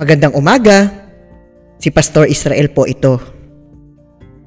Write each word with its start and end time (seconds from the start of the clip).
Magandang 0.00 0.32
umaga. 0.32 0.88
Si 1.76 1.92
Pastor 1.92 2.24
Israel 2.24 2.72
po 2.72 2.88
ito. 2.88 3.20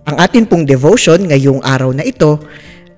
Ang 0.09 0.17
atin 0.17 0.49
pong 0.49 0.65
devotion 0.65 1.29
ngayong 1.29 1.61
araw 1.61 1.93
na 1.93 2.01
ito 2.01 2.41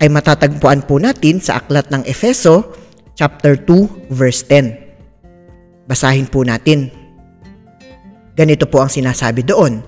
ay 0.00 0.08
matatagpuan 0.08 0.80
po 0.88 0.96
natin 0.96 1.36
sa 1.36 1.60
aklat 1.60 1.92
ng 1.92 2.08
Efeso 2.08 2.72
chapter 3.12 3.60
2 3.60 4.08
verse 4.08 4.40
10. 4.48 5.84
Basahin 5.84 6.32
po 6.32 6.48
natin. 6.48 6.88
Ganito 8.32 8.64
po 8.64 8.80
ang 8.80 8.88
sinasabi 8.88 9.44
doon. 9.44 9.84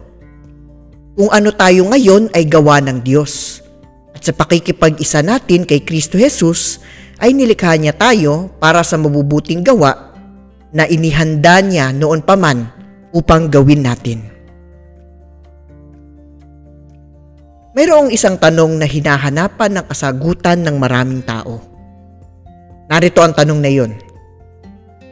Kung 1.16 1.32
ano 1.32 1.48
tayo 1.56 1.88
ngayon 1.88 2.36
ay 2.36 2.44
gawa 2.44 2.84
ng 2.84 3.00
Diyos. 3.00 3.64
At 4.12 4.28
sa 4.28 4.36
pakikipag-isa 4.36 5.24
natin 5.24 5.64
kay 5.64 5.88
Kristo 5.88 6.20
Jesus 6.20 6.84
ay 7.16 7.32
nilikha 7.32 7.72
niya 7.80 7.96
tayo 7.96 8.52
para 8.60 8.84
sa 8.84 9.00
mabubuting 9.00 9.64
gawa 9.64 10.07
na 10.72 10.84
inihanda 10.84 11.64
niya 11.64 11.92
noon 11.96 12.20
pa 12.20 12.36
man 12.36 12.68
upang 13.12 13.48
gawin 13.48 13.84
natin. 13.84 14.20
Mayroong 17.78 18.10
isang 18.10 18.36
tanong 18.36 18.74
na 18.74 18.86
hinahanapan 18.90 19.78
ng 19.78 19.84
kasagutan 19.86 20.66
ng 20.66 20.76
maraming 20.82 21.22
tao. 21.22 21.62
Narito 22.90 23.22
ang 23.22 23.36
tanong 23.36 23.60
na 23.62 23.70
iyon. 23.70 23.92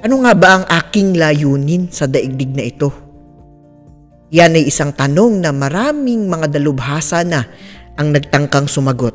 Ano 0.03 0.25
nga 0.27 0.33
ba 0.35 0.51
ang 0.61 0.65
aking 0.67 1.15
layunin 1.15 1.89
sa 1.93 2.11
daigdig 2.11 2.53
na 2.53 2.67
ito? 2.67 2.91
Yan 4.35 4.59
ay 4.59 4.67
isang 4.67 4.91
tanong 4.91 5.47
na 5.47 5.55
maraming 5.55 6.27
mga 6.27 6.59
dalubhasa 6.59 7.23
na 7.23 7.47
ang 7.95 8.11
nagtangkang 8.11 8.67
sumagot. 8.67 9.15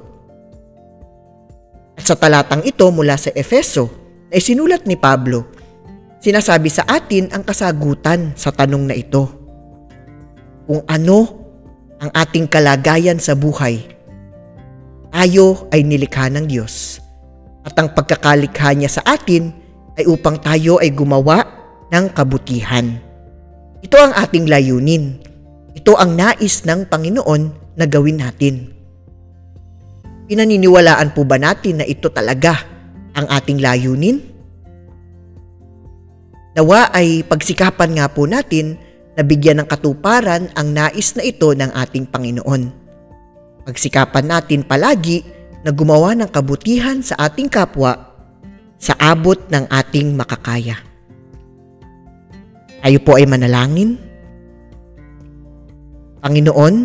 At 1.99 2.07
sa 2.07 2.15
talatang 2.15 2.63
ito 2.63 2.87
mula 2.89 3.19
sa 3.19 3.35
Efeso, 3.35 3.91
ay 4.31 4.39
sinulat 4.39 4.87
ni 4.87 4.95
Pablo 4.95 5.60
Sinasabi 6.21 6.69
sa 6.69 6.85
atin 6.85 7.33
ang 7.33 7.41
kasagutan 7.41 8.37
sa 8.37 8.53
tanong 8.53 8.85
na 8.85 8.93
ito. 8.93 9.25
Kung 10.69 10.85
ano 10.85 11.17
ang 11.97 12.13
ating 12.13 12.45
kalagayan 12.45 13.17
sa 13.17 13.33
buhay, 13.33 13.81
tayo 15.09 15.65
ay 15.73 15.81
nilikha 15.81 16.29
ng 16.29 16.45
Diyos. 16.45 17.01
At 17.65 17.73
ang 17.81 17.97
pagkakalikha 17.97 18.69
niya 18.77 18.89
sa 18.89 19.01
atin 19.01 19.49
ay 19.97 20.05
upang 20.05 20.37
tayo 20.37 20.77
ay 20.77 20.93
gumawa 20.93 21.41
ng 21.89 22.05
kabutihan. 22.13 23.01
Ito 23.81 23.97
ang 23.97 24.13
ating 24.13 24.45
layunin. 24.45 25.17
Ito 25.73 25.97
ang 25.97 26.13
nais 26.13 26.61
ng 26.69 26.85
Panginoon 26.85 27.75
na 27.81 27.85
gawin 27.89 28.21
natin. 28.21 28.69
Pinaniniwalaan 30.29 31.17
po 31.17 31.25
ba 31.25 31.41
natin 31.41 31.81
na 31.81 31.85
ito 31.89 32.13
talaga 32.13 32.61
ang 33.17 33.25
ating 33.25 33.57
layunin? 33.57 34.30
Nawa 36.51 36.91
ay 36.91 37.23
pagsikapan 37.23 37.95
nga 37.95 38.11
po 38.11 38.27
natin 38.27 38.75
na 39.15 39.23
bigyan 39.23 39.63
ng 39.63 39.67
katuparan 39.67 40.51
ang 40.55 40.67
nais 40.71 41.15
na 41.15 41.23
ito 41.23 41.51
ng 41.51 41.71
ating 41.71 42.07
Panginoon. 42.07 42.63
Pagsikapan 43.67 44.25
natin 44.27 44.67
palagi 44.67 45.23
na 45.63 45.71
gumawa 45.71 46.17
ng 46.17 46.27
kabutihan 46.27 46.99
sa 46.99 47.15
ating 47.29 47.47
kapwa 47.47 48.11
sa 48.81 48.97
abot 48.97 49.37
ng 49.37 49.69
ating 49.69 50.17
makakaya. 50.17 50.81
Tayo 52.81 52.97
po 53.05 53.13
ay 53.15 53.29
manalangin. 53.29 54.01
Panginoon, 56.25 56.75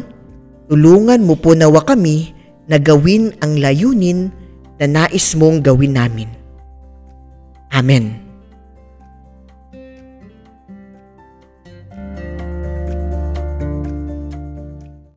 tulungan 0.69 1.25
mo 1.25 1.34
po 1.41 1.56
nawa 1.56 1.81
kami 1.89 2.37
na 2.69 2.77
gawin 2.77 3.33
ang 3.41 3.56
layunin 3.56 4.28
na 4.77 4.84
nais 4.84 5.33
mong 5.33 5.64
gawin 5.64 5.97
namin. 5.97 6.28
Amen. 7.72 8.25